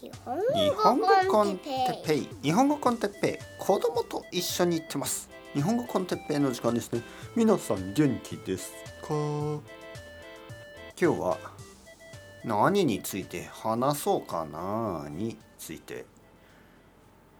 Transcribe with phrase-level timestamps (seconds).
[0.00, 0.12] 日
[0.76, 2.28] 本語コンテッペイ。
[2.40, 3.44] 日本語コンテッペイ。
[3.58, 5.28] 子供と一緒に行ってます。
[5.54, 7.02] 日本語コンテッペイの時間ですね。
[7.34, 8.70] 皆さん元気です
[9.02, 9.08] か？
[9.10, 9.60] 今
[10.96, 11.38] 日は
[12.44, 16.06] 何について話そうかなについて。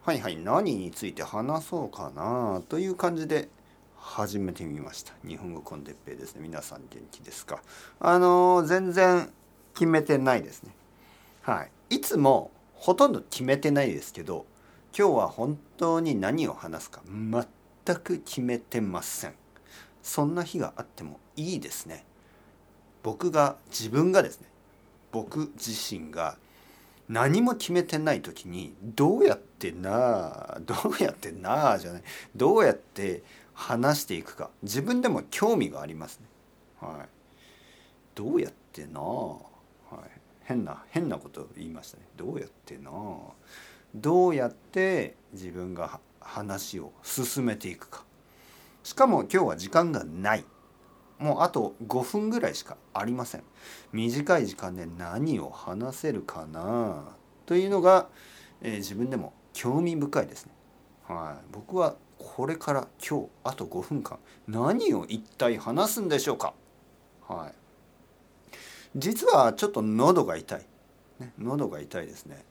[0.02, 3.48] はいはい何について話そうかなという感じで
[3.96, 5.12] 始めてみました。
[5.24, 6.40] 日本語コンテッペイですね。
[6.42, 7.62] 皆さん元気ですか？
[8.00, 9.30] あのー、全然
[9.74, 10.72] 決めてないですね。
[11.42, 11.70] はい。
[11.90, 14.46] いつもほとんど決めてないですけど
[14.96, 19.34] 今日は本当に何を話すか全く決めてません。
[20.02, 22.04] そんな日があってもいいですね。
[23.02, 24.48] 僕が自分がですね
[25.12, 26.36] 僕自身が
[27.08, 32.02] 何も決めてない時にどうやってなあどうやってなあじゃない
[32.36, 33.22] どうやって
[33.54, 36.26] 話していくか自分でも興味がありますね。
[36.80, 37.08] はい。
[38.14, 39.36] どうやってなあ
[40.48, 42.04] 変な変なこと言いましたね。
[42.16, 42.90] どうやってな
[43.94, 48.02] どうやって自分が話を進めていくか。
[48.82, 50.46] しかも今日は時間がない。
[51.18, 53.42] もうあと5分ぐらいしかありません。
[53.92, 57.04] 短い時間で何を話せるかな。
[57.44, 58.08] というのが、
[58.62, 60.52] えー、自分でも興味深いですね。
[61.06, 61.44] はい。
[61.52, 66.54] 僕はこれから今日あと5分間何を一体話すんでしょうか。
[67.28, 67.57] はい。
[68.96, 70.66] 実はちょっと喉が痛い、
[71.20, 72.44] ね、喉が痛いですね、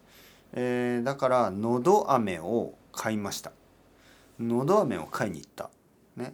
[0.53, 3.52] えー、だから喉飴を買いました。
[4.39, 5.69] 喉飴を買いに行った。
[6.16, 6.33] ね。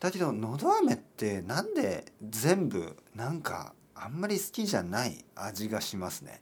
[0.00, 6.40] だけど喉飴ってなんで全部なんかあんまり好きじゃない味がしますね。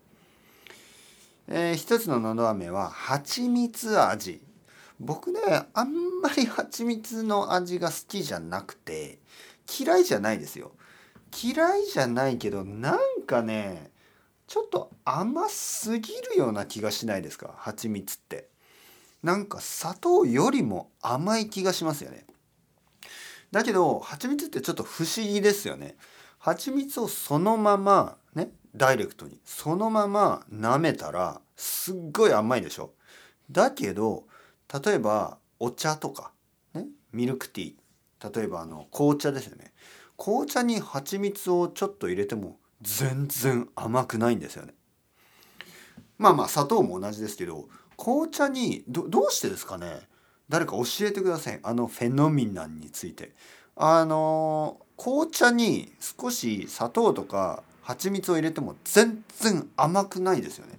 [1.49, 4.41] えー、一つののど飴は蜂蜜味。
[4.99, 5.41] 僕ね
[5.73, 9.19] あんまり蜂蜜の味が好きじゃなくて
[9.79, 10.73] 嫌いじゃないですよ。
[11.43, 13.91] 嫌いじゃないけどなんかね
[14.47, 17.55] ちょっと甘すぎるような気がしないですか？
[17.57, 18.49] 蜂蜜って。
[19.23, 22.27] なんか砂糖よりも甘い気がしますよね。
[23.53, 25.97] だけど蜂蜜ってちょっと不思議ですよね。
[26.39, 32.93] 蜂蜜をそのままねダイレクトにそのまま舐めたらすっごい甘いでしょ？
[33.51, 34.25] だけど
[34.85, 36.33] 例えばお茶とか
[36.75, 38.37] ねミルクティー。
[38.37, 39.73] 例えばあの紅茶ですよね。
[40.23, 44.75] 紅茶に蜂蜜をちょっと入れても全然甘くないんですよね。
[46.19, 50.03] まあまあ砂糖も同じですけど紅茶にどうしてですかね？
[50.51, 53.33] 誰か教えてくださいあのフェノミナンについて。
[53.77, 60.79] あの紅茶に少し砂糖とか蜂蜜を入れても全然甘くないですよね。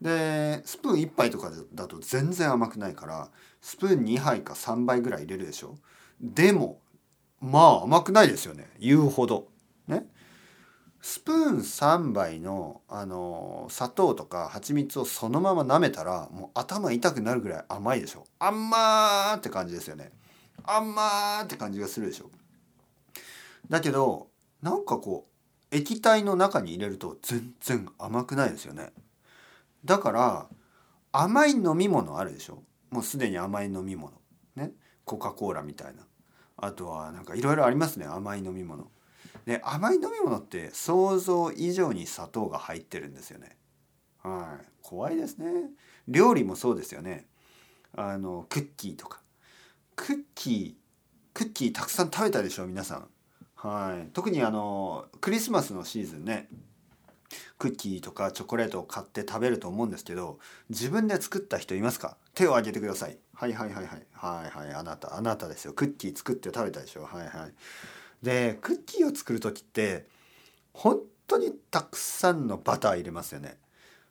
[0.00, 3.28] でスプーン1杯とかだと全然甘くないから
[3.60, 5.76] スプーン2杯か3杯ぐらい入れるでしょ？
[6.20, 6.80] でも
[7.40, 9.48] まあ甘くないですよね言うほど。
[9.86, 10.06] ね。
[11.00, 18.26] スプーン3杯の、あの砂糖とか蜂蜜をそのまま舐めたらもう頭痛くなるぐらい甘いでしょ。
[18.38, 20.10] 甘ーって感じですよね。
[20.64, 22.30] 甘ーって感じがするでしょ。
[23.68, 24.28] だけど
[24.62, 25.26] なんかこ
[25.70, 28.92] う液体の中に入れると全然甘くないですよね。
[29.84, 30.48] だから
[31.12, 32.62] 甘い飲み物あるでしょ。
[32.90, 34.12] もうすでに甘い飲み物。
[34.56, 34.72] ね。
[35.04, 36.02] コカ・コーラみたいな。
[36.56, 38.90] あとはなんかいろいろありますね甘い飲み物。
[39.44, 43.56] で甘い飲み物って想像以上に砂糖が入ってるんですよね。
[44.22, 45.70] はい、怖いですね。
[46.08, 47.26] 料理もそうですよね。
[47.94, 49.20] あのクッキーとか
[49.94, 50.74] クッキー
[51.32, 53.08] クッキーたくさん食べたでしょ皆さん。
[53.54, 56.48] はい、特にあのクリスマスのシーズンね
[57.58, 60.38] クッキーとかチョコレートを買って食べると思うんですけど
[60.68, 62.16] 自分で作った人いますか？
[62.34, 64.06] 手を挙げてくださいはいはいはいはい。
[64.12, 64.74] はいはい。
[64.74, 65.74] あなたあなたですよ。
[65.74, 67.02] クッキー作って食べたでしょ。
[67.04, 67.52] はいはい。
[68.22, 70.06] でクッキーを作る時って
[70.72, 73.58] 本当にたくさんのバター入れますよね。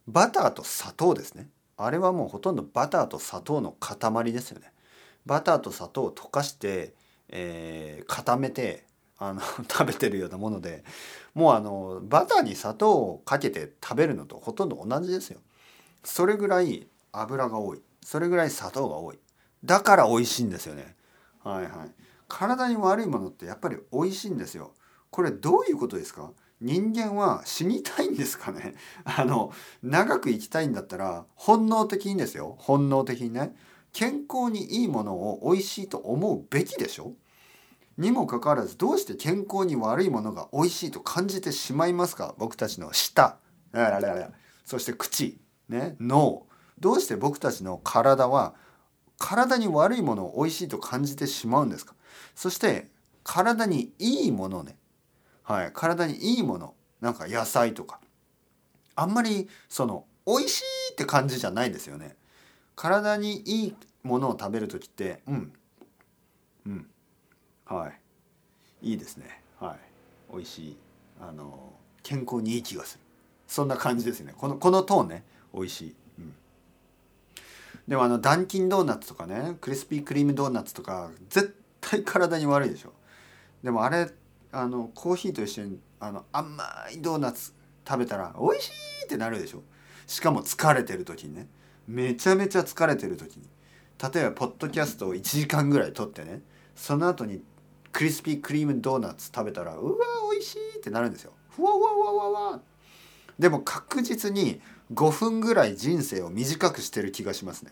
[0.08, 1.50] バターと砂糖ですね。
[1.78, 4.72] あれはもうほとんどバターと砂糖の塊ですよね。
[5.26, 6.94] バターと砂糖を溶かして、
[7.30, 8.86] えー、固めて
[9.18, 10.84] あの 食べてるようなもので
[11.36, 15.40] もうあのバターに砂糖をかけて食べるのとほとんど同じですよ。
[16.04, 17.82] それぐらい油が多い。
[18.06, 19.20] それぐらい砂糖が多い。
[19.64, 20.96] だから美味しいんですよね。
[21.44, 21.92] はいはい。
[22.28, 24.74] 体に悪いものってやっぱり美味しいんですよ。
[25.10, 26.32] これどういうことですか？
[26.62, 28.76] 人間は死にたいんですかね？
[29.06, 32.56] あの長く生きたいんだったら本能的にですよ。
[32.60, 33.56] 本能的にね。
[33.92, 37.14] 健康にいいものを美味しいと思うべきでしょ？
[37.98, 42.36] にもかかわらずどうして健康に悪いものが美味しいと感じてしまいますか？
[42.38, 43.38] 僕たちの舌。
[44.66, 46.46] そして口、ね、脳。
[46.80, 48.54] どうして僕たちの体は
[49.18, 51.96] 体に悪いものを美味しいと感じてしまうんですか？
[52.36, 52.88] そして
[53.24, 54.78] 体にいいものね、
[55.44, 56.74] はい、体にいいもの。
[57.02, 58.00] なんか野菜とか。
[58.96, 60.64] あんまりその美味しい
[60.94, 62.16] って感じじゃないですよね。
[62.76, 65.54] 体にいいものを食べる時ってうん。
[66.66, 66.88] うん。
[67.66, 67.90] は
[68.82, 68.90] い。
[68.90, 69.42] いいですね。
[69.60, 70.34] はい。
[70.34, 70.78] 美味しい。
[71.22, 71.74] あの
[72.04, 73.02] 健康にいい気がする。
[73.48, 74.34] そんな感じですね。
[74.38, 75.24] このこのトーンね。
[75.54, 75.96] 美味しい、
[77.88, 82.94] でもあのダンキンドーナツとかねクリスピークリームドーナツとか絶対体に悪いでしょ。
[83.64, 84.10] でもあれ
[84.52, 87.54] あのコーヒーと一緒にあの甘いドーナツ
[87.88, 88.72] 食べたら美味しい
[89.06, 89.62] ってなるでしょ。
[90.08, 91.48] しかも疲れてる時にね。
[91.88, 93.48] めちゃめちゃ疲れてる時に。
[94.14, 96.42] 例えばポッドキャストを1時間ぐらい撮ってね。
[96.76, 97.44] その後に
[97.92, 99.96] クリスピークリームドーナツ食べたらうわ
[100.32, 101.34] 美味しいってなるんですよ。
[101.50, 102.62] ふわふわふわふわふわ
[103.40, 104.62] でも確実に
[104.94, 107.72] 5分ぐらい人生を短くしてる気がしますね。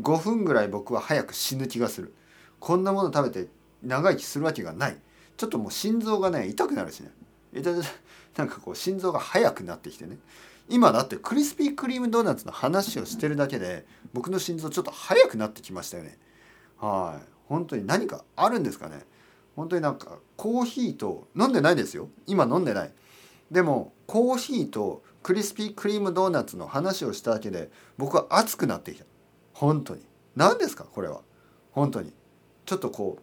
[0.00, 2.14] 5分ぐらい僕は早く死ぬ気がする。
[2.60, 3.50] こんなもの食べて
[3.82, 4.96] 長生きするわけがない。
[5.36, 7.10] ちょっともう心臓がね痛くなるしね。
[7.52, 7.74] 痛
[8.36, 10.18] なんかこう心臓が速くなってきてね。
[10.68, 16.18] 今だってクリスピークリームドーナツの話をしてるだけで僕の心臓ちょっと速くなってきましたよね。
[16.78, 17.28] はい。
[17.46, 19.00] 本当に何かあるんですかね。
[19.54, 22.08] 本当になんかコーヒーと飲んでないですよ。
[22.26, 22.92] 今飲んでない。
[23.50, 29.04] でもコーヒーとクリスピークリームドーナツの話をしただけで僕は熱くなってきた。
[29.52, 30.02] 本当に。
[30.36, 30.84] 何ですか？
[30.84, 31.22] これは。
[31.72, 32.12] 本当に。
[32.66, 33.22] ちょっとこう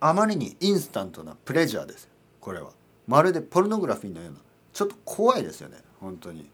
[0.00, 2.08] あまりにインスタントなプレジャーです。
[2.40, 2.70] これは。
[3.06, 4.38] まるでポルノグラフィーのような。
[4.72, 5.78] ちょっと怖いですよね。
[6.00, 6.50] 本当に。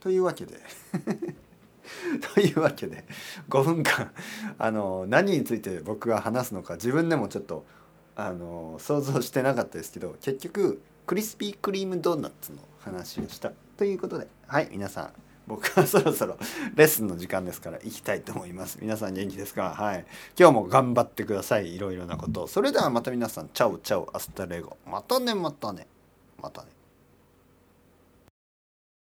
[0.00, 0.60] というわけで。
[2.34, 3.04] というわけで
[3.48, 4.12] 5分間。
[4.58, 7.64] あの何について僕が話すのか自分でもちょっと
[8.14, 15.10] あの想像してなかったですけど結局クリスピークリームドーナツの話をしたということではい皆さん
[15.46, 16.36] 僕はそろそろ
[16.74, 18.78] レッスンの時間ですから行きたいと思います。
[18.82, 19.76] 皆さん元気ですか？
[19.76, 20.04] はい。
[20.36, 21.72] 今日も頑張ってください。
[21.72, 24.76] いろいろなことそれではまた皆さん Ciao ciao hasta luego。
[24.84, 25.86] またねまたね。
[26.42, 26.68] またね。